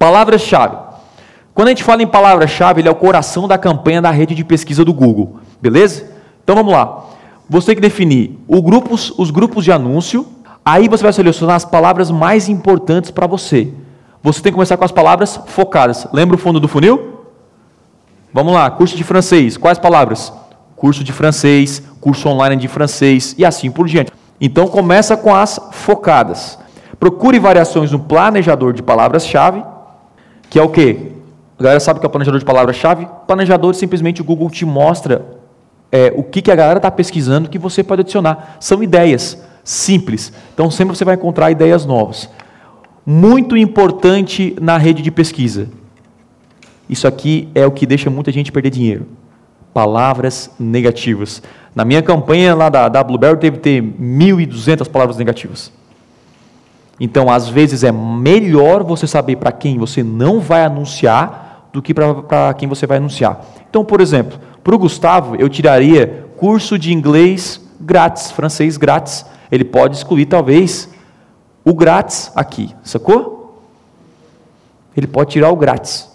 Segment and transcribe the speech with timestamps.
[0.00, 0.78] Palavras-chave.
[1.52, 4.42] Quando a gente fala em palavra-chave, ele é o coração da campanha da rede de
[4.42, 6.10] pesquisa do Google, beleza?
[6.42, 7.04] Então vamos lá.
[7.50, 10.26] Você tem que definir grupos, os grupos de anúncio,
[10.64, 13.74] aí você vai selecionar as palavras mais importantes para você.
[14.22, 16.06] Você tem que começar com as palavras focadas.
[16.14, 17.26] Lembra o fundo do funil?
[18.32, 19.58] Vamos lá, curso de francês.
[19.58, 20.32] Quais palavras?
[20.76, 24.10] Curso de francês, curso online de francês e assim por diante.
[24.40, 26.58] Então começa com as focadas.
[26.98, 29.62] Procure variações no planejador de palavras-chave,
[30.50, 31.12] que é o quê?
[31.58, 33.08] A galera sabe que é o planejador de palavras-chave?
[33.26, 35.24] Planejador simplesmente o Google te mostra
[35.90, 38.56] é, o que, que a galera está pesquisando que você pode adicionar.
[38.60, 40.32] São ideias simples.
[40.52, 42.28] Então sempre você vai encontrar ideias novas
[43.04, 45.68] muito importante na rede de pesquisa.
[46.88, 49.06] Isso aqui é o que deixa muita gente perder dinheiro.
[49.72, 51.42] Palavras negativas.
[51.74, 55.72] Na minha campanha lá da, da Blueberry teve ter 1.200 palavras negativas.
[57.00, 61.94] Então, às vezes, é melhor você saber para quem você não vai anunciar do que
[61.94, 63.40] para quem você vai anunciar.
[63.68, 69.24] Então, por exemplo, para o Gustavo, eu tiraria curso de inglês grátis, francês grátis.
[69.50, 70.90] Ele pode excluir, talvez,
[71.64, 73.64] o grátis aqui, sacou?
[74.94, 76.10] Ele pode tirar o grátis.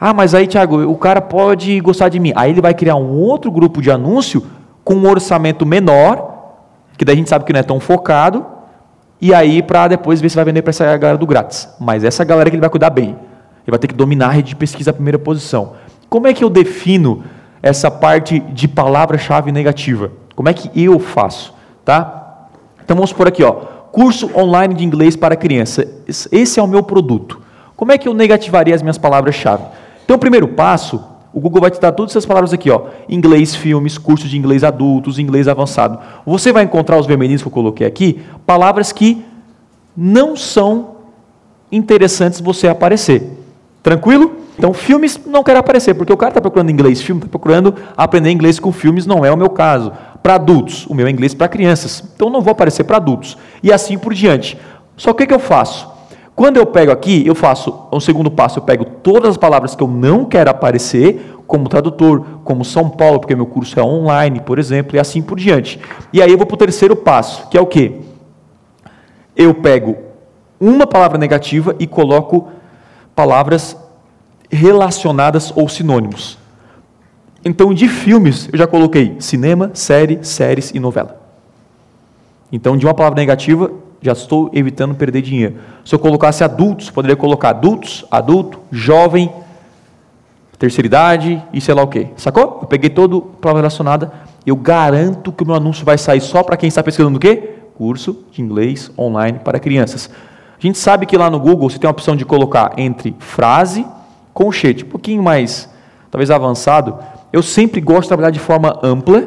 [0.00, 2.32] Ah, mas aí, Tiago, o cara pode gostar de mim.
[2.34, 4.44] Aí ele vai criar um outro grupo de anúncio
[4.82, 6.56] com um orçamento menor,
[6.98, 8.44] que daí a gente sabe que não é tão focado,
[9.28, 11.68] e aí para depois ver se vai vender para essa galera do grátis.
[11.80, 13.10] Mas essa galera que ele vai cuidar bem.
[13.66, 15.72] Ele vai ter que dominar a rede de pesquisa a primeira posição.
[16.08, 17.24] Como é que eu defino
[17.62, 20.12] essa parte de palavra-chave negativa?
[20.36, 21.54] Como é que eu faço?
[21.84, 22.48] Tá?
[22.84, 25.86] Então vamos por aqui, ó curso online de inglês para criança.
[26.32, 27.40] Esse é o meu produto.
[27.76, 29.62] Como é que eu negativaria as minhas palavras-chave?
[30.04, 31.00] Então, o primeiro passo,
[31.34, 32.82] o Google vai te dar todas essas palavras aqui, ó.
[33.08, 35.98] Inglês, filmes, curso de inglês adultos, inglês avançado.
[36.24, 39.22] Você vai encontrar os vermelhinhos que eu coloquei aqui, palavras que
[39.96, 40.94] não são
[41.70, 43.38] interessantes você aparecer.
[43.82, 44.36] Tranquilo?
[44.56, 48.30] Então, filmes não quero aparecer, porque o cara está procurando inglês, filme está procurando aprender
[48.30, 51.48] inglês com filmes, não é o meu caso para adultos, o meu é inglês para
[51.48, 52.02] crianças.
[52.14, 53.36] Então não vou aparecer para adultos.
[53.62, 54.56] E assim por diante.
[54.96, 55.93] Só que o que eu faço?
[56.34, 59.82] Quando eu pego aqui, eu faço um segundo passo, eu pego todas as palavras que
[59.82, 64.58] eu não quero aparecer, como tradutor, como São Paulo, porque meu curso é online, por
[64.58, 65.78] exemplo, e assim por diante.
[66.12, 68.00] E aí eu vou para o terceiro passo, que é o quê?
[69.36, 69.96] Eu pego
[70.58, 72.48] uma palavra negativa e coloco
[73.14, 73.76] palavras
[74.50, 76.38] relacionadas ou sinônimos.
[77.44, 81.20] Então, de filmes, eu já coloquei cinema, série, séries e novela.
[82.50, 83.70] Então, de uma palavra negativa,
[84.04, 85.54] já estou evitando perder dinheiro.
[85.82, 89.32] Se eu colocasse adultos, poderia colocar adultos, adulto, jovem,
[90.58, 92.08] terceira idade e sei lá o quê.
[92.14, 92.58] Sacou?
[92.60, 94.12] Eu peguei todo palavra relacionada.
[94.44, 97.54] Eu garanto que o meu anúncio vai sair só para quem está pesquisando o quê?
[97.78, 100.10] Curso de inglês online para crianças.
[100.58, 103.86] A gente sabe que lá no Google você tem a opção de colocar entre frase,
[104.34, 105.66] colchete, um pouquinho mais,
[106.10, 106.98] talvez avançado,
[107.32, 109.26] eu sempre gosto de trabalhar de forma ampla,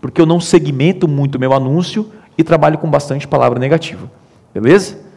[0.00, 4.08] porque eu não segmento muito meu anúncio e trabalho com bastante palavra negativa.
[4.54, 5.07] Beleza?